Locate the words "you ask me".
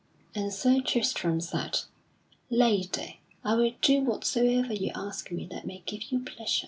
4.73-5.45